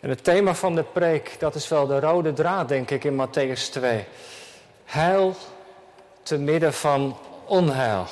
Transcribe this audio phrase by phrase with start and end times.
[0.00, 3.26] En het thema van de preek, dat is wel de rode draad, denk ik, in
[3.26, 4.04] Matthäus 2.
[4.84, 5.36] Heil
[6.22, 8.06] te midden van onheil.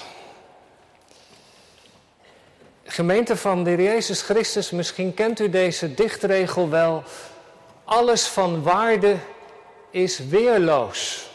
[2.84, 7.02] Gemeente van de Jezus Christus, misschien kent u deze dichtregel wel.
[7.84, 9.16] Alles van waarde
[9.90, 11.30] is weerloos.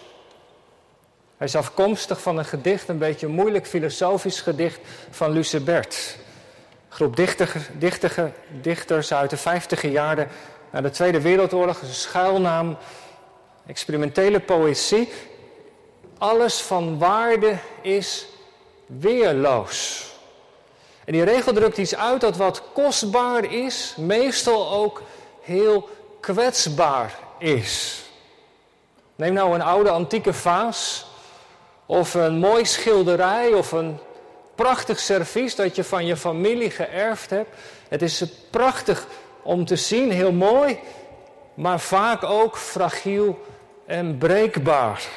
[1.38, 4.80] Hij is afkomstig van een gedicht, een beetje een moeilijk filosofisch gedicht
[5.10, 6.18] van Lucebert.
[6.94, 7.16] Groep
[7.78, 8.32] dichtige,
[8.62, 10.28] dichters uit de vijftige jaren
[10.72, 12.78] na de Tweede Wereldoorlog, een schuilnaam,
[13.66, 15.10] experimentele poëzie.
[16.18, 18.28] Alles van waarde is
[18.86, 20.10] weerloos.
[21.06, 25.02] En die regel drukt iets uit dat wat kostbaar is, meestal ook
[25.42, 25.90] heel
[26.20, 28.04] kwetsbaar is.
[29.16, 31.06] Neem nou een oude antieke vaas,
[31.86, 34.00] of een mooi schilderij, of een
[34.56, 37.50] prachtig servies dat je van je familie geërfd hebt.
[37.90, 39.08] Het is prachtig
[39.44, 40.80] om te zien, heel mooi,
[41.54, 43.40] maar vaak ook fragiel
[43.86, 45.08] en breekbaar.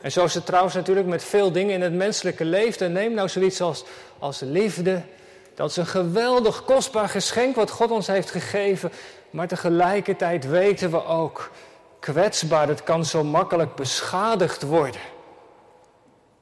[0.00, 2.92] En zo is het trouwens natuurlijk met veel dingen in het menselijke leven.
[2.92, 3.84] Neem nou zoiets als,
[4.18, 5.02] als liefde.
[5.54, 8.92] Dat is een geweldig kostbaar geschenk wat God ons heeft gegeven.
[9.30, 11.50] Maar tegelijkertijd weten we ook,
[12.00, 15.00] kwetsbaar, het kan zo makkelijk beschadigd worden.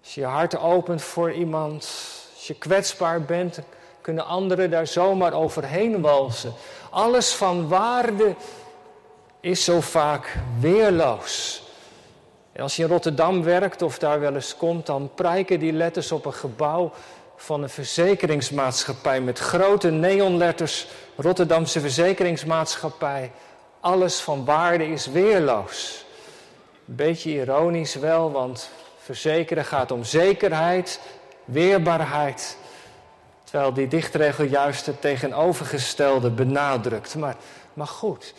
[0.05, 1.83] Als je je hart opent voor iemand,
[2.35, 3.59] als je kwetsbaar bent,
[4.01, 6.53] kunnen anderen daar zomaar overheen walsen.
[6.91, 8.35] Alles van waarde
[9.41, 11.63] is zo vaak weerloos.
[12.53, 16.13] En als je in Rotterdam werkt of daar wel eens komt, dan prijken die letters
[16.13, 16.93] op een gebouw
[17.37, 20.87] van een verzekeringsmaatschappij met grote neonletters.
[21.17, 23.33] Rotterdamse verzekeringsmaatschappij.
[23.81, 26.05] Alles van waarde is weerloos.
[26.85, 28.71] Beetje ironisch wel, want
[29.05, 31.01] verzekeren gaat om zekerheid,
[31.45, 32.57] weerbaarheid.
[33.45, 37.15] Terwijl die dichtregel juist het tegenovergestelde benadrukt.
[37.15, 37.37] Maar,
[37.73, 38.35] maar goed,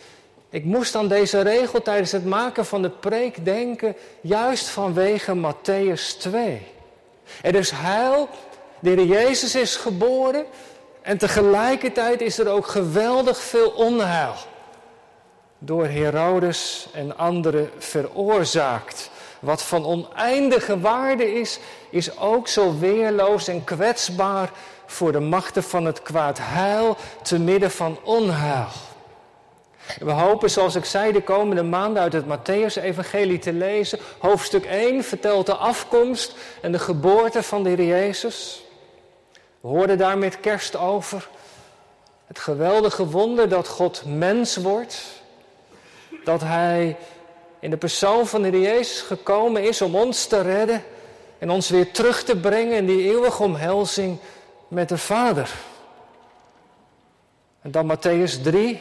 [0.50, 6.18] ik moest aan deze regel tijdens het maken van de preek denken, juist vanwege Matthäus
[6.18, 6.66] 2.
[7.42, 8.28] Er is heil,
[8.78, 10.44] de Heer Jezus is geboren
[11.02, 14.34] en tegelijkertijd is er ook geweldig veel onheil
[15.58, 19.10] door Herodes en anderen veroorzaakt.
[19.40, 21.58] Wat van oneindige waarde is,
[21.90, 24.50] is ook zo weerloos en kwetsbaar
[24.86, 28.68] voor de machten van het kwaad heil te midden van onheil.
[29.98, 33.98] We hopen, zoals ik zei, de komende maanden uit het Matthäus-evangelie te lezen.
[34.18, 38.64] Hoofdstuk 1 vertelt de afkomst en de geboorte van de Heer Jezus.
[39.60, 41.28] We hoorden daar met kerst over.
[42.26, 45.04] Het geweldige wonder dat God mens wordt.
[46.24, 46.96] Dat Hij
[47.66, 50.82] in de persoon van de Heer Jezus gekomen is om ons te redden.
[51.38, 54.18] En ons weer terug te brengen in die eeuwige omhelzing
[54.68, 55.50] met de Vader.
[57.62, 58.80] En dan Matthäus 3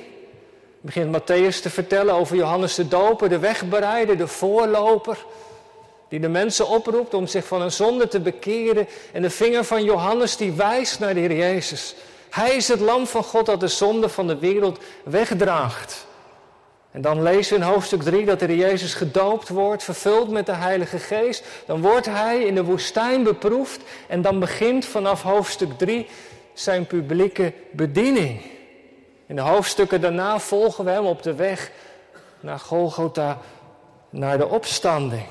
[0.82, 5.26] begint Matthäus te vertellen over Johannes de Doper, de wegbereider, de voorloper.
[6.10, 8.88] Die de mensen oproept om zich van hun zonde te bekeren.
[9.12, 11.96] En de vinger van Johannes die wijst naar de Heer Jezus.
[12.30, 16.06] Hij is het lam van God dat de zonde van de wereld wegdraagt.
[16.96, 20.56] En dan lezen we in hoofdstuk 3 dat Heer Jezus gedoopt wordt, vervuld met de
[20.56, 21.44] Heilige Geest.
[21.66, 26.08] Dan wordt hij in de woestijn beproefd en dan begint vanaf hoofdstuk 3
[26.54, 28.42] zijn publieke bediening.
[29.28, 31.72] In de hoofdstukken daarna volgen we hem op de weg
[32.40, 33.38] naar Golgotha,
[34.10, 35.26] naar de opstanding.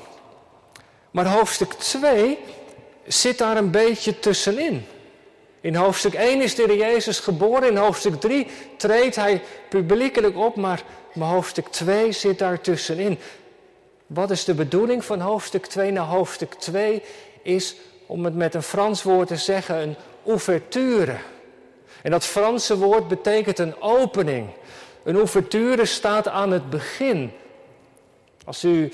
[1.11, 2.39] Maar hoofdstuk 2
[3.07, 4.85] zit daar een beetje tussenin.
[5.65, 10.55] In hoofdstuk 1 is de Heer Jezus geboren, in hoofdstuk 3 treedt hij publiekelijk op,
[10.55, 10.83] maar,
[11.19, 13.19] hoofdstuk 2 zit daar tussenin.
[14.07, 15.91] Wat is de bedoeling van hoofdstuk 2?
[15.91, 17.03] Nou, hoofdstuk 2
[17.41, 19.95] is, om het met een Frans woord te zeggen, een
[20.25, 21.17] ouverture.
[22.01, 24.49] En dat Franse woord betekent een opening.
[25.03, 27.31] Een ouverture staat aan het begin.
[28.43, 28.91] Als u,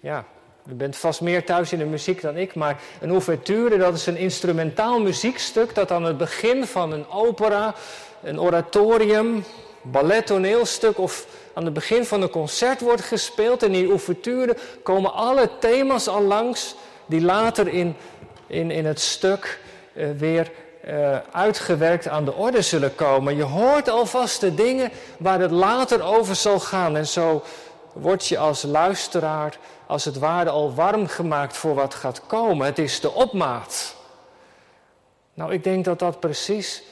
[0.00, 0.26] ja,
[0.68, 4.06] u bent vast meer thuis in de muziek dan ik, maar een ouverture dat is
[4.06, 7.74] een instrumentaal muziekstuk dat aan het begin van een opera,
[8.22, 9.44] een oratorium,
[9.82, 13.62] ballet, toneelstuk of aan het begin van een concert wordt gespeeld.
[13.62, 16.74] En in die ouverture komen alle thema's al langs
[17.06, 17.96] die later in,
[18.46, 19.60] in, in het stuk
[19.92, 20.50] uh, weer
[20.88, 23.36] uh, uitgewerkt aan de orde zullen komen.
[23.36, 26.96] Je hoort alvast de dingen waar het later over zal gaan.
[26.96, 27.42] En zo
[27.92, 29.58] word je als luisteraar
[29.90, 32.66] als het ware al warm gemaakt voor wat gaat komen.
[32.66, 33.96] Het is de opmaat.
[35.34, 36.82] Nou, ik denk dat dat precies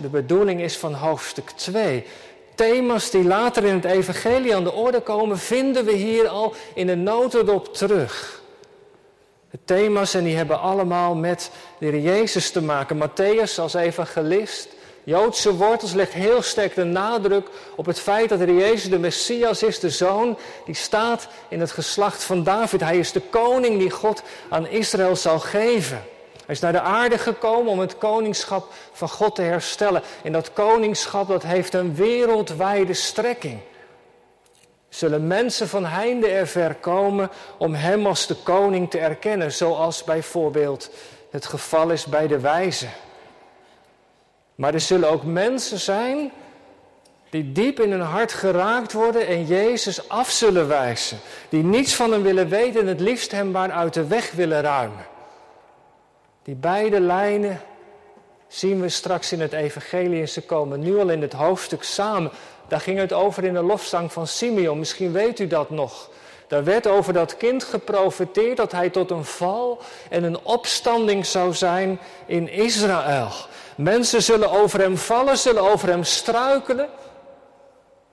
[0.00, 2.06] de bedoeling is van hoofdstuk 2.
[2.54, 6.88] Thema's die later in het evangelie aan de orde komen, vinden we hier al in
[6.88, 8.42] een notendop terug.
[9.50, 13.08] De thema's en die hebben allemaal met de Jezus te maken.
[13.08, 14.68] Matthäus als evangelist
[15.04, 19.62] Joodse wortels legt heel sterk de nadruk op het feit dat de Jezus de Messias
[19.62, 22.80] is, de zoon die staat in het geslacht van David.
[22.80, 26.02] Hij is de koning die God aan Israël zal geven.
[26.46, 30.02] Hij is naar de aarde gekomen om het koningschap van God te herstellen.
[30.22, 33.60] En dat koningschap dat heeft een wereldwijde strekking.
[34.88, 40.04] Zullen mensen van heinde er ver komen om hem als de koning te erkennen, zoals
[40.04, 40.90] bijvoorbeeld
[41.30, 42.90] het geval is bij de wijzen.
[44.54, 46.32] Maar er zullen ook mensen zijn
[47.30, 51.18] die diep in hun hart geraakt worden en Jezus af zullen wijzen.
[51.48, 54.60] Die niets van hem willen weten en het liefst hem maar uit de weg willen
[54.60, 55.06] ruimen.
[56.42, 57.60] Die beide lijnen
[58.48, 62.30] zien we straks in het evangelie en ze komen nu al in het hoofdstuk samen.
[62.68, 66.10] Daar ging het over in de lofzang van Simeon, misschien weet u dat nog.
[66.48, 69.80] Daar werd over dat kind geprofeteerd dat hij tot een val
[70.10, 73.30] en een opstanding zou zijn in Israël.
[73.76, 76.88] Mensen zullen over hem vallen, zullen over hem struikelen,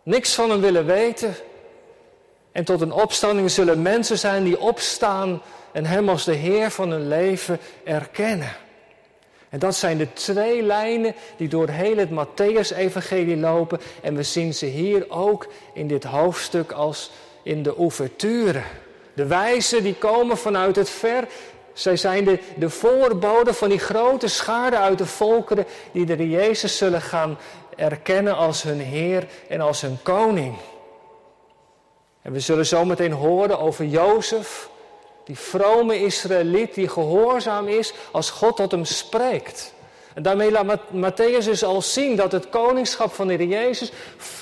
[0.03, 1.35] niks van hem willen weten.
[2.51, 5.41] En tot een opstanding zullen mensen zijn die opstaan
[5.71, 8.51] en hem als de Heer van hun leven erkennen.
[9.49, 13.79] En dat zijn de twee lijnen die door heel het Matthäus-evangelie lopen.
[14.01, 17.11] En we zien ze hier ook in dit hoofdstuk als
[17.43, 18.61] in de ouverture.
[19.13, 21.27] De wijzen die komen vanuit het ver.
[21.73, 26.77] Zij zijn de, de voorboden van die grote schade uit de volkeren die de Jezus
[26.77, 27.37] zullen gaan
[27.75, 30.55] erkennen als hun Heer en als hun koning.
[32.21, 34.69] En we zullen zometeen horen over Jozef,
[35.25, 39.73] die vrome Israëliet die gehoorzaam is als God tot hem spreekt.
[40.13, 43.91] En daarmee laat Matthäus dus al zien dat het koningschap van de Jezus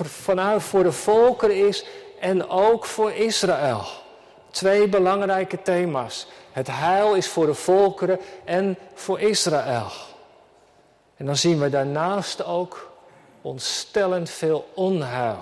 [0.03, 1.85] vanuit voor de volkeren is
[2.19, 3.83] en ook voor Israël.
[4.51, 6.27] Twee belangrijke thema's.
[6.51, 9.87] Het heil is voor de volkeren en voor Israël.
[11.17, 12.91] En dan zien we daarnaast ook
[13.41, 15.37] ontstellend veel onheil.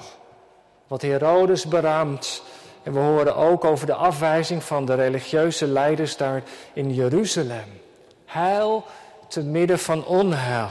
[0.87, 2.43] Wat Herodes beraamt.
[2.83, 7.81] En we horen ook over de afwijzing van de religieuze leiders daar in Jeruzalem.
[8.25, 8.85] Heil
[9.27, 10.69] te midden van onheil.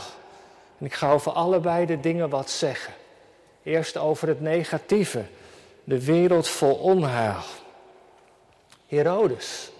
[0.78, 2.94] En ik ga over allebei de dingen wat zeggen.
[3.62, 5.24] Eerst over het negatieve
[5.86, 7.42] de wereld vol onheil.
[8.86, 9.70] Herodes.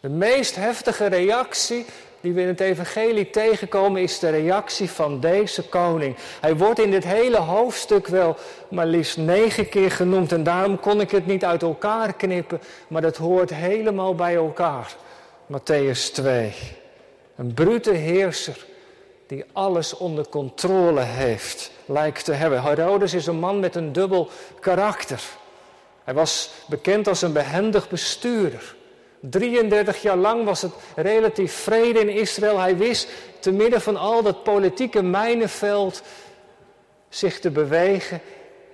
[0.00, 1.84] De meest heftige reactie
[2.20, 6.16] die we in het evangelie tegenkomen is de reactie van deze koning.
[6.40, 8.36] Hij wordt in dit hele hoofdstuk wel
[8.68, 13.02] maar liefst negen keer genoemd en daarom kon ik het niet uit elkaar knippen, maar
[13.02, 14.96] dat hoort helemaal bij elkaar.
[15.52, 16.52] Matthäus 2.
[17.36, 18.66] Een brute heerser
[19.26, 22.62] die alles onder controle heeft, lijkt te hebben.
[22.62, 24.28] Herodes is een man met een dubbel
[24.60, 25.22] karakter.
[26.04, 28.74] Hij was bekend als een behendig bestuurder.
[29.20, 32.58] 33 jaar lang was het relatief vrede in Israël.
[32.58, 36.02] Hij wist te midden van al dat politieke mijnenveld
[37.08, 38.20] zich te bewegen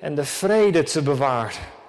[0.00, 1.79] en de vrede te bewaren.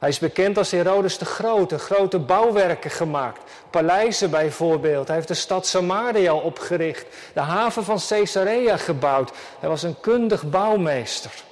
[0.00, 3.42] Hij is bekend als Herodes de Grote, grote bouwwerken gemaakt.
[3.70, 5.06] Paleizen bijvoorbeeld.
[5.06, 7.06] Hij heeft de stad Samaria opgericht.
[7.34, 9.32] De haven van Caesarea gebouwd.
[9.58, 11.42] Hij was een kundig bouwmeester.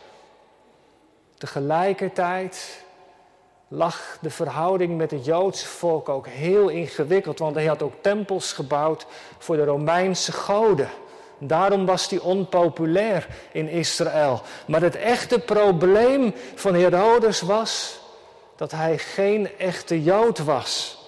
[1.34, 2.84] Tegelijkertijd
[3.68, 8.52] lag de verhouding met het Joodse volk ook heel ingewikkeld, want hij had ook tempels
[8.52, 9.06] gebouwd
[9.38, 10.88] voor de Romeinse goden.
[11.38, 14.42] Daarom was hij onpopulair in Israël.
[14.66, 18.00] Maar het echte probleem van Herodes was
[18.58, 20.98] dat hij geen echte Jood was.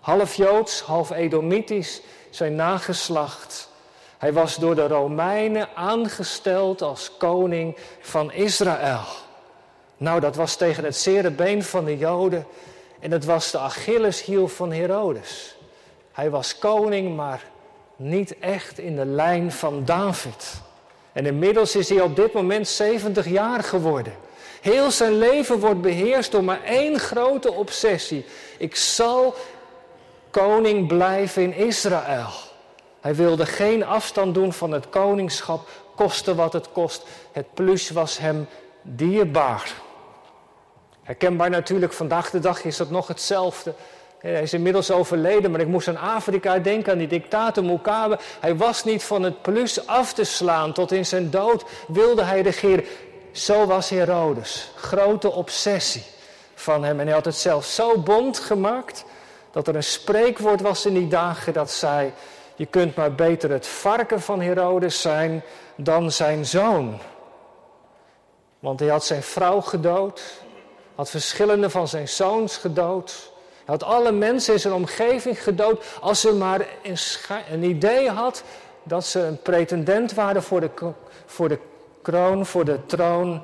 [0.00, 3.68] Half Joods, half Edomitisch, zijn nageslacht.
[4.18, 9.04] Hij was door de Romeinen aangesteld als koning van Israël.
[9.96, 12.46] Nou, dat was tegen het zere been van de Joden
[13.00, 15.56] en het was de Achilleshiel van Herodes.
[16.12, 17.42] Hij was koning, maar
[17.96, 20.60] niet echt in de lijn van David.
[21.12, 24.12] En inmiddels is hij op dit moment 70 jaar geworden.
[24.62, 28.24] Heel zijn leven wordt beheerst door maar één grote obsessie.
[28.58, 29.34] Ik zal
[30.30, 32.30] koning blijven in Israël.
[33.00, 37.06] Hij wilde geen afstand doen van het koningschap, koste wat het kost.
[37.32, 38.46] Het plus was hem
[38.82, 39.72] dierbaar.
[41.02, 43.74] Herkenbaar natuurlijk, vandaag de dag is dat nog hetzelfde.
[44.18, 48.18] Hij is inmiddels overleden, maar ik moest aan Afrika denken, aan die dictator Mugabe.
[48.40, 50.72] Hij was niet van het plus af te slaan.
[50.72, 52.84] Tot in zijn dood wilde hij regeren.
[53.32, 54.70] Zo was Herodes.
[54.76, 56.04] Grote obsessie
[56.54, 57.00] van hem.
[57.00, 59.04] En hij had het zelf zo bond gemaakt
[59.50, 62.12] dat er een spreekwoord was in die dagen dat zei:
[62.54, 65.42] Je kunt maar beter het varken van Herodes zijn
[65.76, 66.98] dan zijn zoon.
[68.58, 70.22] Want hij had zijn vrouw gedood,
[70.94, 73.30] had verschillende van zijn zoons gedood.
[73.64, 76.96] Hij had alle mensen in zijn omgeving gedood als hij maar een,
[77.50, 78.42] een idee had
[78.82, 80.70] dat ze een pretendent waren voor de,
[81.26, 81.58] voor de
[82.02, 83.42] kroon, voor de troon.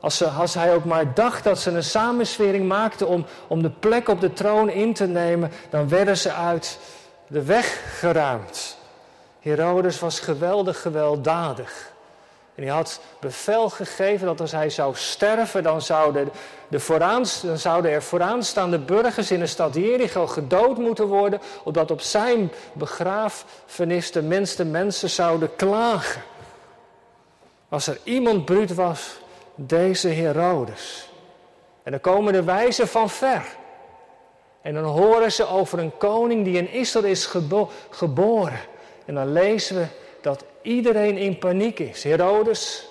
[0.00, 3.70] Als, ze, als hij ook maar dacht dat ze een samenswering maakten om, om de
[3.70, 6.78] plek op de troon in te nemen, dan werden ze uit
[7.26, 8.76] de weg geruimd.
[9.40, 11.92] Herodes was geweldig gewelddadig.
[12.58, 16.30] En hij had bevel gegeven dat als hij zou sterven, dan zouden,
[16.68, 17.08] de
[17.42, 22.52] dan zouden er vooraanstaande burgers in de stad Jericho gedood moeten worden, opdat op zijn
[22.72, 26.22] begrafenis de minste mensen zouden klagen.
[27.68, 29.18] Als er iemand bruut was,
[29.54, 31.08] deze Herodes.
[31.82, 33.44] En dan komen de wijzen van ver.
[34.62, 37.34] En dan horen ze over een koning die in Israël is
[37.90, 38.60] geboren.
[39.04, 39.86] En dan lezen we
[40.20, 42.02] dat iedereen in paniek is.
[42.02, 42.88] Herodes,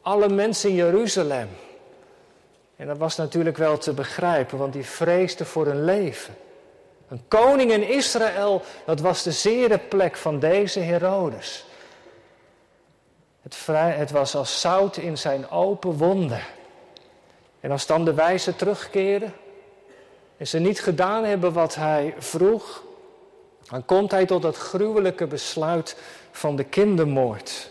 [0.00, 1.48] alle mensen in Jeruzalem.
[2.76, 6.34] En dat was natuurlijk wel te begrijpen, want die vreesde voor hun leven.
[7.08, 11.66] Een koning in Israël, dat was de zere plek van deze Herodes.
[13.46, 16.40] Het, vrij, het was als zout in zijn open wonden.
[17.60, 19.32] En als dan de wijzen terugkeren
[20.36, 22.82] en ze niet gedaan hebben wat hij vroeg,
[23.70, 25.96] dan komt hij tot het gruwelijke besluit
[26.30, 27.70] van de kindermoord.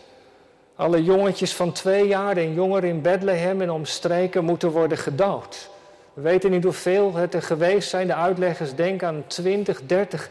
[0.76, 5.70] Alle jongetjes van twee jaar en jonger in Bethlehem en omstreken moeten worden gedood.
[6.14, 8.08] We weten niet hoeveel het er geweest zijn.
[8.08, 10.30] De uitleggers denken aan 20, 30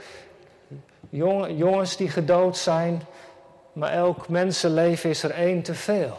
[1.46, 3.02] jongens die gedood zijn.
[3.74, 6.18] Maar elk mensenleven is er één te veel.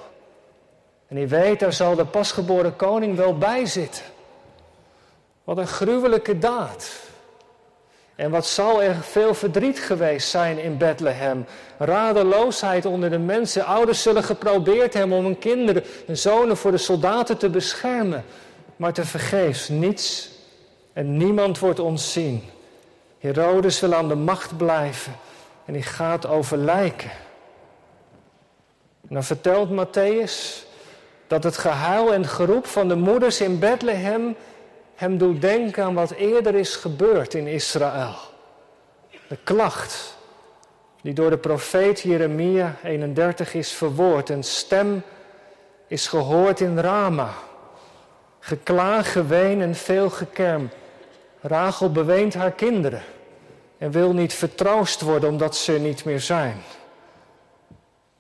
[1.08, 4.04] En je weet, daar zal de pasgeboren koning wel bij zitten.
[5.44, 6.92] Wat een gruwelijke daad.
[8.16, 11.46] En wat zal er veel verdriet geweest zijn in Bethlehem.
[11.78, 13.66] Radeloosheid onder de mensen.
[13.66, 18.26] Ouders zullen geprobeerd hebben om hun kinderen, hun zonen voor de soldaten te beschermen.
[18.76, 20.30] Maar te vergeefs, niets
[20.94, 22.44] en niemand wordt ontzien.
[23.20, 25.16] Herodes wil aan de macht blijven
[25.66, 27.12] en hij gaat over lijken.
[29.08, 30.66] En dan vertelt Matthäus
[31.28, 34.36] dat het gehuil en geroep van de moeders in Bethlehem
[34.96, 38.16] hem doet denken aan wat eerder is gebeurd in Israël.
[39.28, 40.18] De klacht
[41.02, 44.30] die door de profeet Jeremia 31 is verwoord.
[44.30, 45.02] Een stem
[45.88, 47.30] is gehoord in Rama.
[48.40, 50.70] Geklaag, geween en veel gekerm.
[51.42, 53.04] Rachel beweent haar kinderen
[53.78, 56.62] en wil niet vertroost worden omdat ze niet meer zijn.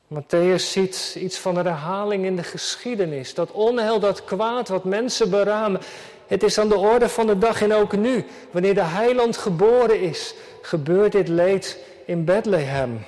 [0.07, 3.33] Matthäus ziet iets van een herhaling in de geschiedenis.
[3.33, 5.81] Dat onheil, dat kwaad wat mensen beramen.
[6.27, 10.01] Het is aan de orde van de dag en ook nu, wanneer de heiland geboren
[10.01, 13.05] is, gebeurt dit leed in Bethlehem.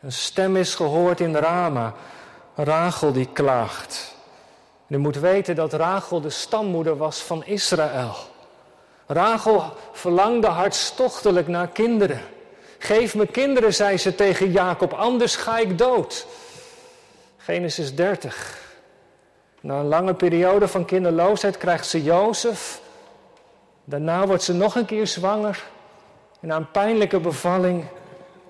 [0.00, 1.94] Een stem is gehoord in Rama,
[2.54, 4.14] Rachel die klaagt.
[4.88, 8.14] En u moet weten dat Rachel de stammoeder was van Israël.
[9.06, 12.20] Rachel verlangde hartstochtelijk naar kinderen.
[12.82, 16.26] Geef me kinderen, zei ze tegen Jacob, anders ga ik dood.
[17.36, 18.58] Genesis 30.
[19.60, 22.80] Na een lange periode van kinderloosheid krijgt ze Jozef.
[23.84, 25.62] Daarna wordt ze nog een keer zwanger.
[26.40, 27.84] En na een pijnlijke bevalling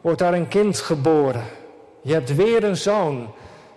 [0.00, 1.44] wordt daar een kind geboren.
[2.02, 3.34] Je hebt weer een zoon,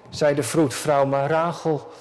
[0.10, 1.06] zei de vroedvrouw.
[1.06, 1.92] Maar Rachel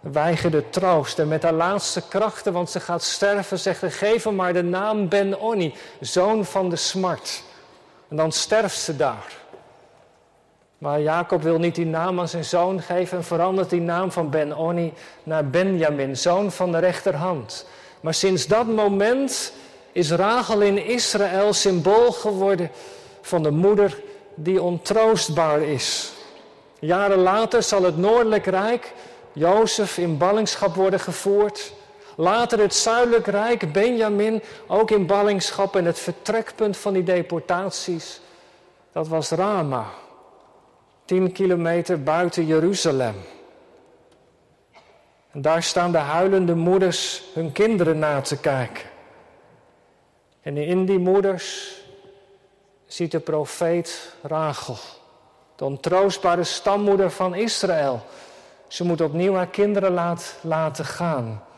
[0.00, 1.18] weigerde troost.
[1.18, 4.62] En met haar laatste krachten, want ze gaat sterven, zegt ze: Geef hem maar de
[4.62, 7.48] naam Ben-Oni, zoon van de smart.
[8.10, 9.38] En dan sterft ze daar.
[10.78, 14.30] Maar Jacob wil niet die naam aan zijn zoon geven en verandert die naam van
[14.30, 17.66] Ben-Oni naar Benjamin, zoon van de rechterhand.
[18.00, 19.52] Maar sinds dat moment
[19.92, 22.70] is Rachel in Israël symbool geworden
[23.20, 24.02] van de moeder
[24.34, 26.12] die ontroostbaar is.
[26.78, 28.92] Jaren later zal het Noordelijk Rijk
[29.32, 31.72] Jozef in ballingschap worden gevoerd.
[32.20, 35.76] Later het Zuidelijk Rijk, Benjamin, ook in ballingschap.
[35.76, 38.20] En het vertrekpunt van die deportaties,
[38.92, 39.86] dat was Rama.
[41.04, 43.14] 10 kilometer buiten Jeruzalem.
[45.30, 48.84] En daar staan de huilende moeders hun kinderen na te kijken.
[50.42, 51.76] En in die moeders
[52.86, 54.78] ziet de profeet Rachel,
[55.56, 58.02] de ontroostbare stammoeder van Israël.
[58.66, 61.48] Ze moet opnieuw haar kinderen laat, laten gaan.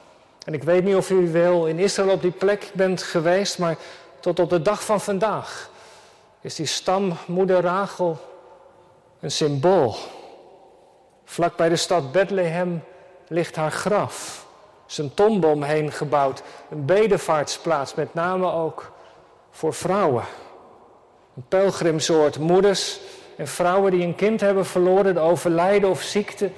[0.45, 3.77] En ik weet niet of u wel in Israël op die plek bent geweest, maar
[4.21, 5.71] tot op de dag van vandaag
[6.41, 8.19] is die stammoeder Rachel
[9.21, 9.97] een symbool.
[11.25, 12.85] Vlak bij de stad Bethlehem
[13.29, 14.47] ligt haar graf.
[14.87, 16.43] Zijn tombe omheen gebouwd.
[16.71, 18.93] Een bedevaartsplaats, met name ook
[19.51, 20.25] voor vrouwen.
[21.37, 23.01] Een pelgrimsoord, moeders
[23.37, 26.51] en vrouwen die een kind hebben verloren, overlijden of ziekte.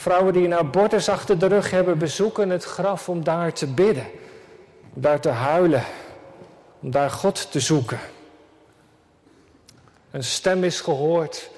[0.00, 4.06] Vrouwen die een abortus achter de rug hebben, bezoeken het graf om daar te bidden.
[4.94, 5.84] Om daar te huilen.
[6.82, 7.98] Om daar God te zoeken.
[10.10, 11.50] Een stem is gehoord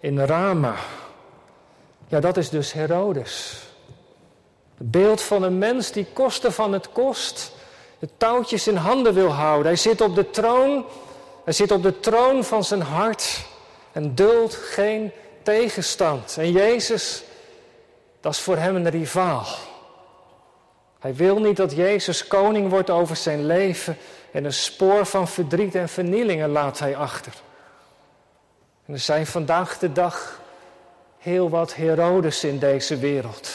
[0.00, 0.74] in Rama.
[2.08, 3.62] Ja, dat is dus Herodes.
[4.78, 7.52] Het beeld van een mens die kosten van het kost
[8.00, 9.66] de touwtjes in handen wil houden.
[9.66, 10.84] Hij zit op de troon,
[11.44, 13.40] hij zit op de troon van zijn hart
[13.92, 16.36] en duldt geen tegenstand.
[16.38, 17.22] En Jezus,
[18.20, 19.46] dat is voor hem een rivaal.
[20.98, 23.96] Hij wil niet dat Jezus koning wordt over zijn leven
[24.32, 27.32] en een spoor van verdriet en vernielingen laat hij achter.
[28.86, 30.40] En er zijn vandaag de dag
[31.18, 33.50] heel wat Herodes in deze wereld.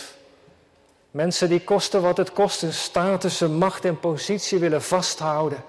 [1.12, 5.64] Mensen die kosten wat het kost hun status, hun macht en positie willen vasthouden.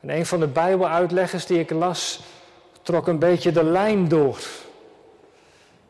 [0.00, 2.20] En een van de Bijbeluitleggers die ik las,
[2.82, 4.38] trok een beetje de lijn door.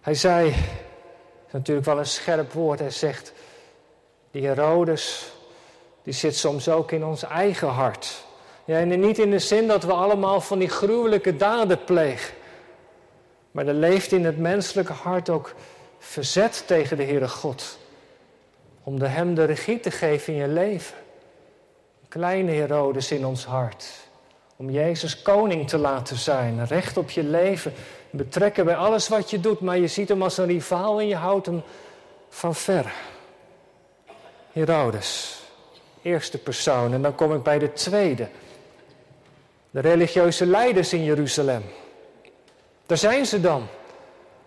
[0.02, 0.48] Hij zei,
[1.46, 3.32] is natuurlijk wel een scherp woord, hij zegt,
[4.30, 5.32] die Herodes,
[6.02, 8.24] die zit soms ook in ons eigen hart.
[8.64, 12.34] Ja, niet in de zin dat we allemaal van die gruwelijke daden plegen.
[13.50, 15.54] Maar er leeft in het menselijke hart ook
[15.98, 17.78] verzet tegen de Heere God.
[18.82, 20.96] Om de Hem de regie te geven in je leven.
[22.08, 23.86] Kleine Herodes in ons hart.
[24.56, 26.66] Om Jezus koning te laten zijn.
[26.66, 27.72] Recht op je leven.
[28.12, 29.60] Betrekken bij alles wat je doet.
[29.60, 31.62] Maar je ziet hem als een rivaal en je houdt hem
[32.28, 32.92] van ver.
[34.52, 35.40] Herodes.
[36.02, 36.92] Eerste persoon.
[36.92, 38.28] En dan kom ik bij de tweede.
[39.70, 41.62] De religieuze leiders in Jeruzalem.
[42.86, 43.66] Daar zijn ze dan.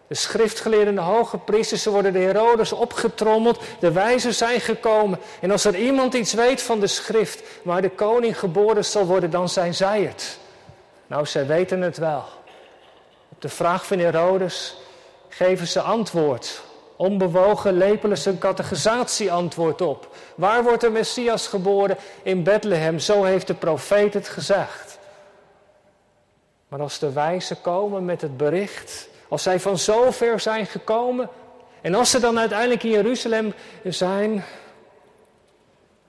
[0.07, 3.60] De schriftgeleerden, de hoge priesters, ze worden de Herodes opgetrommeld.
[3.79, 5.19] De wijzen zijn gekomen.
[5.41, 9.29] En als er iemand iets weet van de schrift waar de koning geboren zal worden,
[9.29, 10.39] dan zijn zij het.
[11.07, 12.24] Nou, zij weten het wel.
[13.36, 14.77] Op de vraag van Herodes
[15.30, 16.62] geven ze antwoord.
[16.96, 20.15] Onbewogen lepelen ze een catechisatie-antwoord op.
[20.36, 21.98] Waar wordt de Messias geboren?
[22.24, 23.00] In Bethlehem.
[23.00, 25.00] Zo heeft de profeet het gezegd.
[26.68, 31.30] Maar als de wijzen komen met het bericht als zij van zover zijn gekomen
[31.82, 34.44] en als ze dan uiteindelijk in Jeruzalem zijn,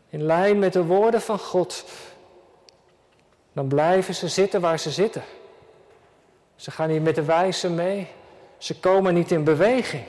[0.09, 1.85] in lijn met de woorden van God,
[3.53, 5.23] dan blijven ze zitten waar ze zitten.
[6.57, 8.09] Ze gaan niet met de wijze mee.
[8.59, 10.05] Ze komen niet in beweging.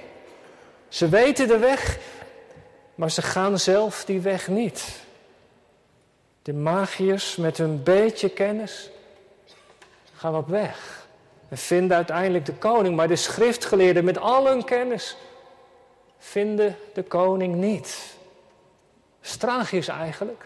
[0.88, 1.97] Ze weten de weg,
[2.95, 4.99] maar ze gaan zelf die weg niet.
[6.41, 8.89] De magiërs met hun beetje kennis
[10.13, 11.07] gaan op weg.
[11.49, 12.95] En vinden uiteindelijk de koning.
[12.95, 15.17] Maar de schriftgeleerden met al hun kennis
[16.17, 18.15] vinden de koning niet.
[19.21, 20.45] Stragisch eigenlijk.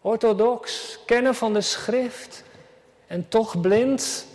[0.00, 2.44] Orthodox, kennen van de schrift
[3.06, 4.26] en toch blind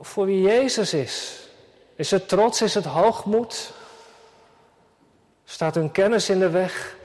[0.00, 1.48] voor wie Jezus is.
[1.94, 3.72] Is het trots, is het hoogmoed?
[5.44, 6.96] Staat hun kennis in de weg?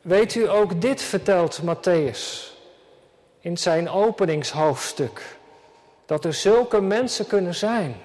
[0.00, 2.52] Weet u ook dit vertelt Matthäus
[3.40, 5.36] in zijn openingshoofdstuk.
[6.06, 7.96] Dat er zulke mensen kunnen zijn.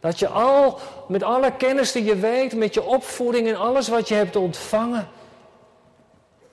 [0.00, 4.08] Dat je al met alle kennis die je weet, met je opvoeding en alles wat
[4.08, 5.08] je hebt ontvangen,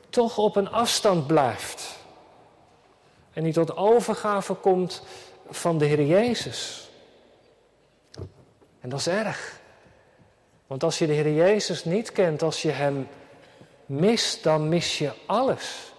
[0.10, 2.00] toch op een afstand blijft.
[3.34, 5.04] En niet tot overgave komt
[5.52, 6.90] van de Heer Jezus.
[8.80, 9.60] En dat is erg.
[10.68, 13.08] Want als je de Heer Jezus niet kent, als je Hem
[13.86, 15.94] mist, dan mis je alles.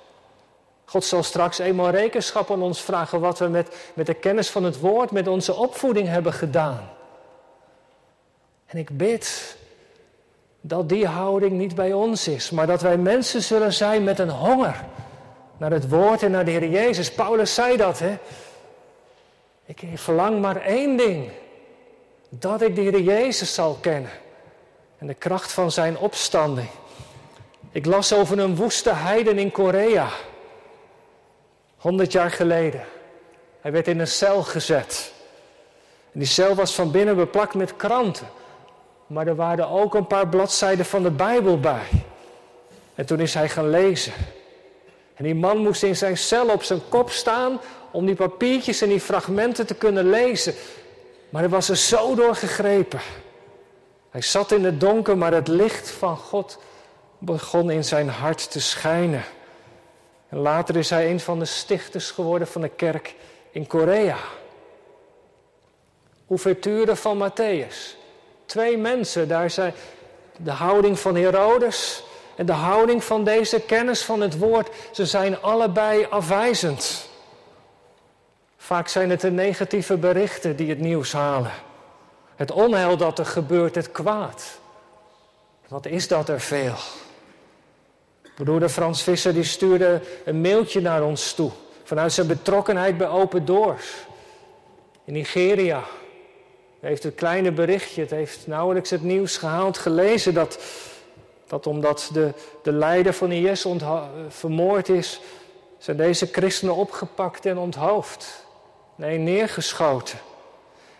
[0.84, 4.64] God zal straks eenmaal rekenschap aan ons vragen wat we met, met de kennis van
[4.64, 6.90] het woord, met onze opvoeding hebben gedaan.
[8.66, 9.56] En ik bid
[10.60, 14.30] dat die houding niet bij ons is, maar dat wij mensen zullen zijn met een
[14.30, 14.84] honger
[15.56, 17.12] naar het woord en naar de Heer Jezus.
[17.12, 18.18] Paulus zei dat, hè?
[19.64, 21.30] Ik verlang maar één ding:
[22.28, 24.10] dat ik de Heer Jezus zal kennen
[24.98, 26.68] en de kracht van zijn opstanding.
[27.70, 30.08] Ik las over een woeste heiden in Korea.
[31.76, 32.84] 100 jaar geleden.
[33.60, 35.12] Hij werd in een cel gezet.
[36.12, 38.26] En die cel was van binnen beplakt met kranten.
[39.06, 41.86] Maar er waren ook een paar bladzijden van de Bijbel bij.
[42.94, 44.12] En toen is hij gaan lezen.
[45.14, 47.60] En die man moest in zijn cel op zijn kop staan
[47.92, 50.54] om die papiertjes en die fragmenten te kunnen lezen.
[51.28, 53.00] Maar hij was er zo door gegrepen.
[54.10, 56.58] Hij zat in het donker, maar het licht van God
[57.18, 59.24] begon in zijn hart te schijnen.
[60.28, 63.14] En later is hij een van de stichters geworden van de kerk
[63.50, 64.16] in Korea.
[66.28, 67.96] Ouverture van Matthäus.
[68.46, 69.74] Twee mensen, daar zijn
[70.36, 72.04] de houding van Herodes
[72.36, 74.68] en de houding van deze kennis van het woord.
[74.92, 77.10] Ze zijn allebei afwijzend.
[78.72, 81.50] Vaak zijn het de negatieve berichten die het nieuws halen.
[82.36, 84.58] Het onheil dat er gebeurt, het kwaad.
[85.68, 86.74] Wat is dat er veel?
[88.34, 91.50] Broeder Frans Visser die stuurde een mailtje naar ons toe.
[91.84, 93.86] Vanuit zijn betrokkenheid bij Open Doors.
[95.04, 95.82] In Nigeria.
[96.80, 100.58] Hij heeft het kleine berichtje, het heeft nauwelijks het nieuws gehaald, gelezen dat,
[101.46, 102.32] dat omdat de,
[102.62, 103.66] de leider van IS
[104.28, 105.20] vermoord is,
[105.78, 108.41] zijn deze christenen opgepakt en onthoofd.
[109.02, 110.18] Nee, neergeschoten.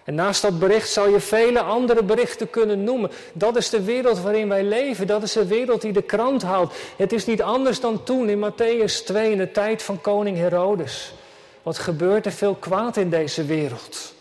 [0.05, 3.11] En naast dat bericht zou je vele andere berichten kunnen noemen.
[3.33, 5.07] Dat is de wereld waarin wij leven.
[5.07, 6.75] Dat is de wereld die de krant haalt.
[6.97, 11.15] Het is niet anders dan toen in Matthäus 2 in de tijd van koning Herodes.
[11.62, 14.15] Wat gebeurt er veel kwaad in deze wereld?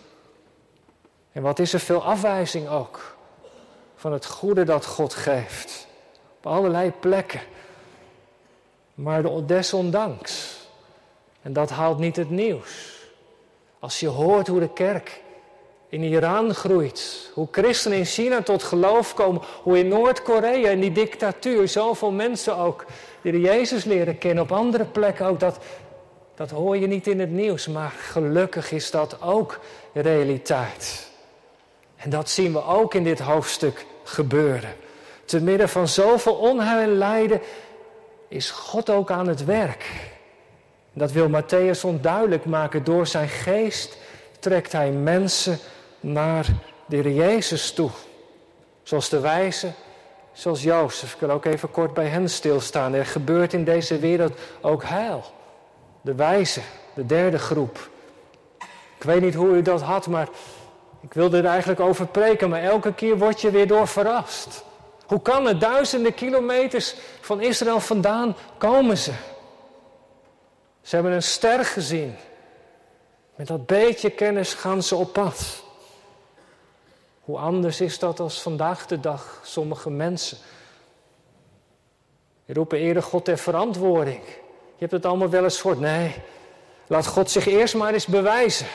[1.32, 3.16] En wat is er veel afwijzing ook
[3.96, 5.88] van het goede dat God geeft.
[6.38, 7.42] Op allerlei plekken.
[8.94, 10.58] Maar desondanks.
[11.42, 12.91] En dat haalt niet het nieuws.
[13.82, 15.22] Als je hoort hoe de kerk
[15.90, 20.92] in Iran groeit, hoe christenen in China tot geloof komen, hoe in Noord-Korea in die
[20.92, 22.86] dictatuur zoveel mensen ook
[23.22, 25.58] die de Jezus leren kennen, op andere plekken ook, dat,
[26.36, 29.60] dat hoor je niet in het nieuws, maar gelukkig is dat ook
[29.94, 31.10] realiteit.
[31.96, 34.76] En dat zien we ook in dit hoofdstuk gebeuren.
[35.26, 37.42] Te midden van zoveel onheil en lijden
[38.28, 40.11] is God ook aan het werk.
[40.94, 42.84] Dat wil Matthäus onduidelijk maken.
[42.84, 43.98] Door zijn geest
[44.40, 45.58] trekt hij mensen
[46.00, 46.46] naar
[46.86, 47.90] de Jezus toe.
[48.84, 49.72] Zoals de wijze,
[50.34, 51.14] zoals Jozef.
[51.14, 52.94] Ik wil ook even kort bij hen stilstaan.
[52.94, 55.24] Er gebeurt in deze wereld ook heil.
[56.02, 56.62] De wijze,
[56.94, 57.90] de derde groep.
[58.98, 60.28] Ik weet niet hoe u dat had, maar
[61.02, 64.64] ik wilde er eigenlijk over preken, maar elke keer word je weer door verrast.
[65.06, 65.60] Hoe kan het?
[65.60, 69.12] Duizenden kilometers van Israël vandaan komen ze.
[70.82, 72.16] Ze hebben een ster gezien.
[73.36, 75.64] Met dat beetje kennis gaan ze op pad.
[77.22, 80.38] Hoe anders is dat als vandaag de dag sommige mensen?
[82.46, 84.24] Roepen eerder God ter verantwoording.
[84.26, 85.80] Je hebt het allemaal wel eens gehoord.
[85.80, 86.16] Nee,
[86.88, 88.68] laat God zich eerst maar eens bewijzen.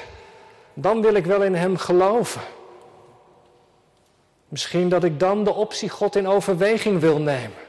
[0.74, 2.42] Dan wil ik wel in Hem geloven.
[4.48, 7.65] Misschien dat ik dan de optie God in overweging wil nemen.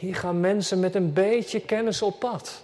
[0.00, 2.62] Hier gaan mensen met een beetje kennis op pad.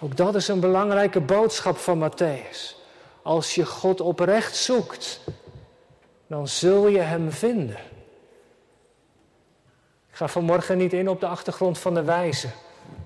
[0.00, 2.76] Ook dat is een belangrijke boodschap van Matthäus.
[3.22, 5.20] Als je God oprecht zoekt,
[6.26, 7.76] dan zul je Hem vinden.
[10.10, 12.48] Ik ga vanmorgen niet in op de achtergrond van de wijze.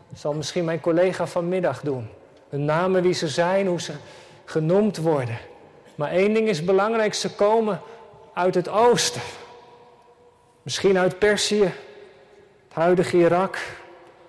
[0.08, 2.08] Dat zal misschien mijn collega vanmiddag doen.
[2.48, 3.92] Hun namen, wie ze zijn, hoe ze
[4.44, 5.38] genoemd worden.
[5.94, 7.80] Maar één ding is belangrijk, ze komen
[8.34, 9.22] uit het oosten.
[10.62, 11.72] Misschien uit Perzië,
[12.78, 13.58] huidige Irak,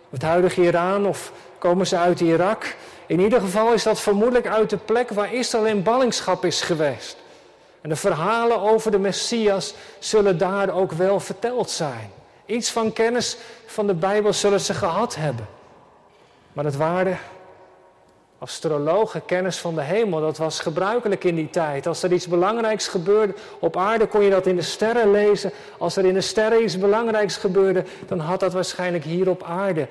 [0.09, 2.75] het huidige Iran, of komen ze uit Irak.
[3.07, 7.17] In ieder geval is dat vermoedelijk uit de plek waar Israël in ballingschap is geweest.
[7.81, 12.12] En de verhalen over de Messias zullen daar ook wel verteld zijn.
[12.45, 15.47] Iets van kennis van de Bijbel zullen ze gehad hebben.
[16.53, 17.17] Maar het waren
[18.39, 20.21] astrologen, kennis van de hemel.
[20.21, 21.88] Dat was gebruikelijk in die tijd.
[21.88, 25.52] Als er iets belangrijks gebeurde op aarde, kon je dat in de sterren lezen.
[25.78, 29.88] Als er in de sterren iets belangrijks gebeurde, dan had dat waarschijnlijk hier op aarde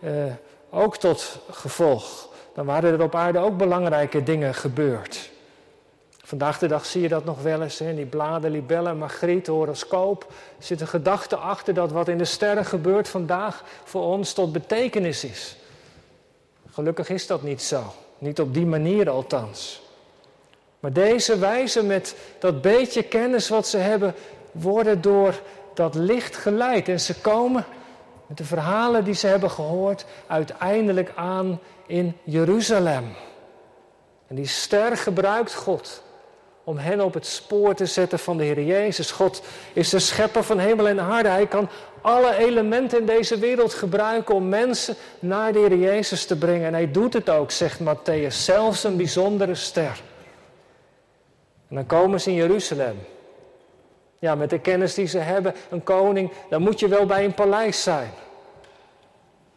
[0.00, 0.12] eh,
[0.70, 2.28] ook tot gevolg.
[2.54, 5.30] Dan waren er op aarde ook belangrijke dingen gebeurd.
[6.24, 7.76] Vandaag de dag zie je dat nog wel eens.
[7.76, 10.26] Die bladen, libellen, margriet, horoscoop.
[10.58, 14.52] Er zit een gedachte achter dat wat in de sterren gebeurt vandaag voor ons tot
[14.52, 15.56] betekenis is.
[16.78, 17.82] Gelukkig is dat niet zo.
[18.18, 19.82] Niet op die manier althans.
[20.80, 24.14] Maar deze wijzen met dat beetje kennis wat ze hebben,
[24.52, 25.40] worden door
[25.74, 26.88] dat licht geleid.
[26.88, 27.64] En ze komen
[28.26, 33.04] met de verhalen die ze hebben gehoord uiteindelijk aan in Jeruzalem.
[34.26, 36.02] En die ster gebruikt God
[36.64, 39.10] om hen op het spoor te zetten van de Heer Jezus.
[39.10, 41.28] God is de schepper van hemel en aarde.
[41.28, 41.68] Hij kan
[42.02, 46.66] alle elementen in deze wereld gebruiken om mensen naar de Heer Jezus te brengen.
[46.66, 50.02] En hij doet het ook, zegt Matthäus, zelfs een bijzondere ster.
[51.68, 52.96] En dan komen ze in Jeruzalem.
[54.18, 57.34] Ja, met de kennis die ze hebben, een koning, dan moet je wel bij een
[57.34, 58.10] paleis zijn.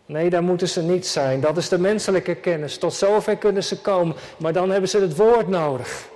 [0.06, 1.42] Nee, daar moeten ze niet zijn.
[1.42, 2.78] Dat is de menselijke kennis.
[2.78, 6.10] Tot zover kunnen ze komen, maar dan hebben ze het woord nodig.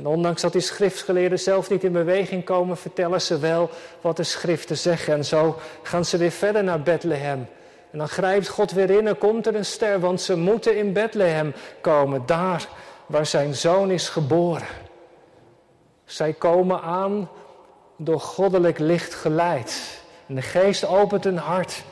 [0.00, 4.22] En ondanks dat die schriftgeleerden zelf niet in beweging komen, vertellen ze wel wat de
[4.22, 5.14] schriften zeggen.
[5.14, 7.46] En zo gaan ze weer verder naar Bethlehem.
[7.90, 10.92] En dan grijpt God weer in en komt er een ster, want ze moeten in
[10.92, 12.68] Bethlehem komen, daar
[13.06, 14.66] waar zijn zoon is geboren.
[16.04, 17.30] Zij komen aan
[17.96, 20.00] door goddelijk licht geleid.
[20.26, 21.82] En de geest opent hun hart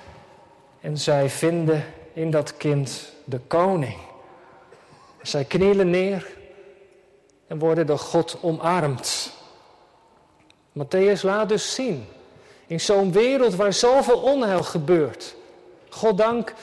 [0.81, 3.97] en zij vinden in dat kind de koning.
[5.23, 6.37] Zij knielen neer
[7.49, 9.33] en worden door God omarmd.
[10.73, 12.07] Matthäus laat dus zien,
[12.67, 15.35] in zo'n wereld waar zoveel onheil gebeurt,
[15.89, 16.55] God dank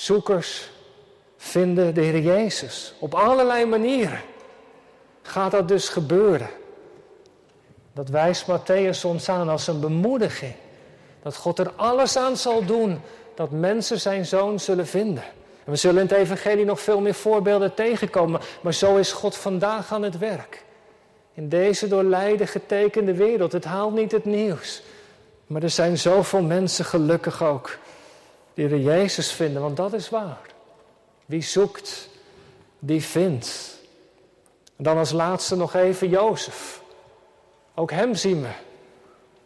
[0.00, 0.70] Zoekers
[1.36, 2.94] vinden de Heer Jezus.
[2.98, 4.20] Op allerlei manieren
[5.22, 6.48] gaat dat dus gebeuren.
[7.92, 10.54] Dat wijst Matthäus ons aan als een bemoediging.
[11.22, 13.00] Dat God er alles aan zal doen
[13.34, 15.24] dat mensen zijn zoon zullen vinden.
[15.64, 19.36] En we zullen in het Evangelie nog veel meer voorbeelden tegenkomen, maar zo is God
[19.36, 20.64] vandaag aan het werk.
[21.34, 23.52] In deze door lijden getekende wereld.
[23.52, 24.82] Het haalt niet het nieuws.
[25.46, 27.78] Maar er zijn zoveel mensen gelukkig ook
[28.54, 30.40] die er Jezus vinden, want dat is waar.
[31.26, 32.08] Wie zoekt,
[32.78, 33.78] die vindt.
[34.76, 36.82] En dan als laatste nog even Jozef.
[37.74, 38.50] Ook hem zien we.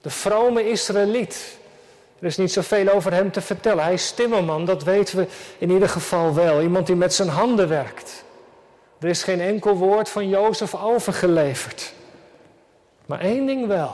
[0.01, 1.59] De vrome Israëliet.
[2.25, 3.85] Er is niet zoveel over hem te vertellen.
[3.85, 5.27] Hij is timmerman, dat weten we
[5.59, 6.61] in ieder geval wel.
[6.63, 8.25] Iemand die met zijn handen werkt.
[9.01, 11.93] Er is geen enkel woord van Jozef overgeleverd.
[13.07, 13.93] Maar één ding wel.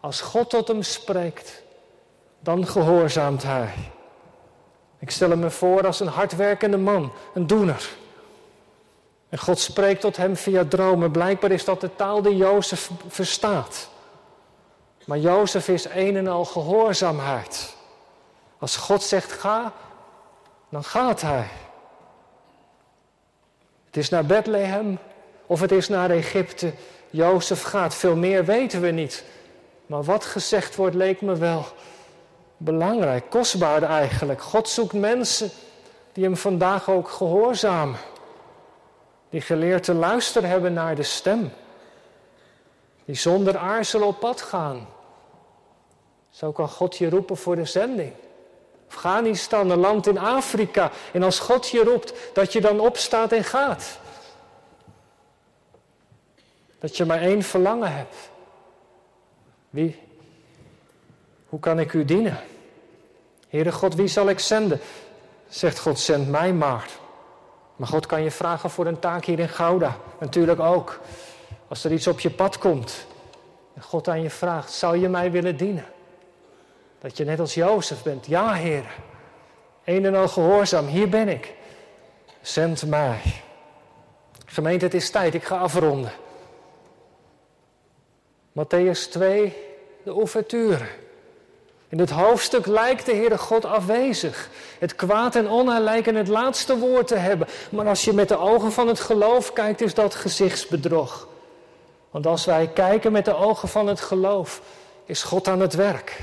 [0.00, 1.62] Als God tot hem spreekt,
[2.38, 3.74] dan gehoorzaamt hij.
[4.98, 7.88] Ik stel hem me voor als een hardwerkende man, een doener.
[9.28, 11.10] En God spreekt tot hem via dromen.
[11.10, 13.90] Blijkbaar is dat de taal die Jozef verstaat.
[15.04, 17.76] Maar Jozef is een en al gehoorzaamheid.
[18.58, 19.72] Als God zegt ga,
[20.68, 21.48] dan gaat hij.
[23.86, 24.98] Het is naar Bethlehem
[25.46, 26.72] of het is naar Egypte.
[27.10, 27.94] Jozef gaat.
[27.94, 29.24] Veel meer weten we niet.
[29.86, 31.66] Maar wat gezegd wordt leek me wel
[32.56, 34.42] belangrijk, kostbaar eigenlijk.
[34.42, 35.50] God zoekt mensen
[36.12, 37.98] die hem vandaag ook gehoorzamen.
[39.30, 41.50] Die geleerd te luisteren hebben naar de stem.
[43.10, 44.88] Die zonder aarzelen op pad gaan.
[46.28, 48.12] Zo kan God je roepen voor de zending.
[48.88, 50.90] Afghanistan, een land in Afrika.
[51.12, 53.98] En als God je roept, dat je dan opstaat en gaat.
[56.78, 58.16] Dat je maar één verlangen hebt.
[59.70, 60.00] Wie?
[61.48, 62.38] Hoe kan ik u dienen?
[63.48, 64.80] Heere God, wie zal ik zenden?
[65.48, 66.88] Zegt God, zend mij maar.
[67.76, 69.96] Maar God kan je vragen voor een taak hier in Gouda.
[70.18, 71.00] Natuurlijk ook.
[71.70, 73.06] Als er iets op je pad komt.
[73.74, 75.84] En God aan je vraagt, zou je mij willen dienen?
[76.98, 78.26] Dat je net als Jozef bent.
[78.26, 78.84] Ja, Heer.
[79.84, 81.54] Een en al gehoorzaam, hier ben ik.
[82.40, 83.20] Zend mij.
[84.46, 85.34] Gemeente, het is tijd.
[85.34, 86.12] Ik ga afronden.
[88.52, 89.56] Matthäus 2,
[90.02, 90.86] de ouverture.
[91.88, 94.48] In het hoofdstuk lijkt de Heere God afwezig.
[94.78, 97.48] Het kwaad en onheil lijken het laatste woord te hebben.
[97.70, 101.28] Maar als je met de ogen van het geloof kijkt, is dat gezichtsbedrog.
[102.10, 104.62] Want als wij kijken met de ogen van het geloof,
[105.04, 106.18] is God aan het werk.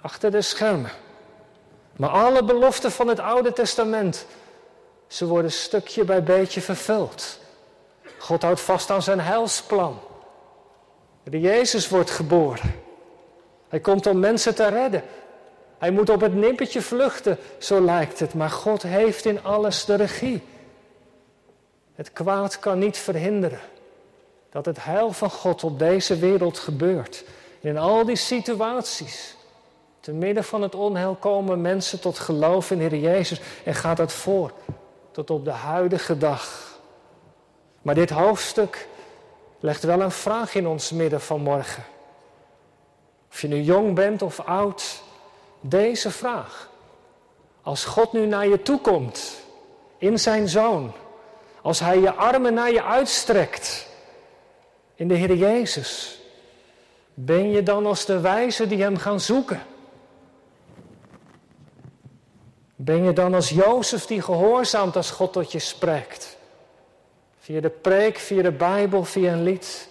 [0.00, 0.90] Achter de schermen.
[1.96, 4.26] Maar alle beloften van het Oude Testament,
[5.06, 7.38] ze worden stukje bij beetje vervuld.
[8.18, 9.98] God houdt vast aan zijn heilsplan.
[11.22, 12.74] De Jezus wordt geboren.
[13.68, 15.02] Hij komt om mensen te redden.
[15.78, 18.34] Hij moet op het nippertje vluchten, zo lijkt het.
[18.34, 20.42] Maar God heeft in alles de regie.
[21.94, 23.60] Het kwaad kan niet verhinderen
[24.50, 27.24] dat het heil van God op deze wereld gebeurt.
[27.60, 29.36] in al die situaties,
[30.00, 34.12] te midden van het onheil, komen mensen tot geloof in Heer Jezus en gaat dat
[34.12, 34.52] voor
[35.10, 36.74] tot op de huidige dag.
[37.82, 38.88] Maar dit hoofdstuk
[39.60, 41.84] legt wel een vraag in ons midden vanmorgen.
[43.30, 45.02] Of je nu jong bent of oud,
[45.60, 46.68] deze vraag.
[47.62, 49.44] Als God nu naar je toe komt,
[49.98, 50.92] in zijn zoon,
[51.62, 53.86] als hij je armen naar je uitstrekt,
[54.96, 56.20] in de Heer Jezus,
[57.14, 59.62] ben je dan als de wijzen die hem gaan zoeken?
[62.76, 66.36] Ben je dan als Jozef die gehoorzaamt als God tot je spreekt?
[67.38, 69.88] Via de preek, via de Bijbel, via een lied?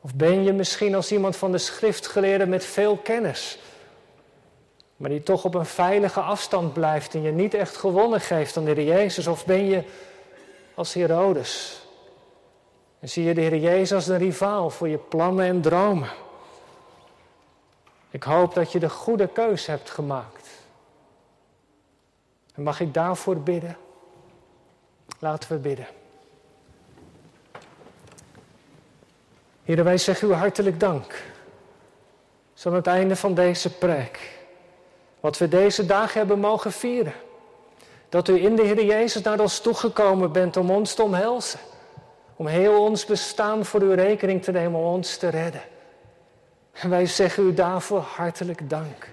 [0.00, 3.58] Of ben je misschien als iemand van de schriftgeleerden met veel kennis,
[4.96, 8.64] maar die toch op een veilige afstand blijft en je niet echt gewonnen geeft aan
[8.64, 9.26] de Heer Jezus?
[9.26, 9.82] Of ben je
[10.74, 11.82] als Herodes?
[13.00, 16.10] En zie je de Heer Jezus als een rivaal voor je plannen en dromen?
[18.10, 20.48] Ik hoop dat je de goede keus hebt gemaakt.
[22.54, 23.76] En mag ik daarvoor bidden?
[25.18, 25.86] Laten we bidden.
[29.64, 31.22] Heer, wij zeggen u hartelijk dank.
[32.54, 34.38] Zo aan het einde van deze preek.
[35.20, 37.14] Wat we deze dagen hebben mogen vieren.
[38.08, 41.60] Dat u in de Heer Jezus naar ons toegekomen bent om ons te omhelzen.
[42.40, 45.62] Om heel ons bestaan voor uw rekening te nemen, om ons te redden.
[46.72, 49.08] En wij zeggen u daarvoor hartelijk dank.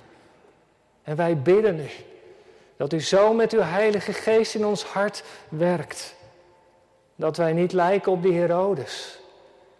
[1.04, 1.90] En wij bidden u
[2.78, 6.16] dat u zo met uw Heilige Geest in ons hart werkt.
[7.16, 9.20] Dat wij niet lijken op die Herodes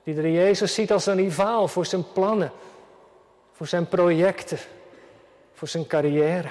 [0.04, 2.52] die de Jezus ziet als een rivaal voor zijn plannen,
[3.52, 4.60] voor zijn projecten,
[5.54, 6.50] voor zijn carrière.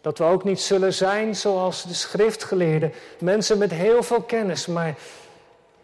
[0.00, 4.94] Dat we ook niet zullen zijn zoals de schriftgeleerden, mensen met heel veel kennis, maar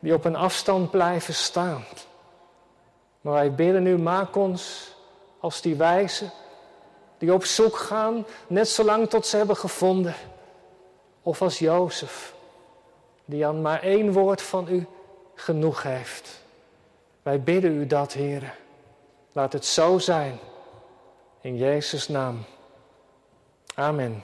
[0.04, 1.84] die op een afstand blijven staan.
[3.20, 4.92] Maar wij bidden nu, maak ons
[5.40, 6.32] als die wijzen
[7.18, 10.14] die op zoek gaan, net zolang tot ze hebben gevonden.
[11.22, 12.34] Of als Jozef,
[13.24, 14.86] die aan maar één woord van u
[15.34, 16.42] genoeg heeft.
[17.22, 18.52] Wij bidden u dat, heren.
[19.32, 20.38] Laat het zo zijn.
[21.40, 22.44] In Jezus' naam.
[23.74, 24.22] Amen.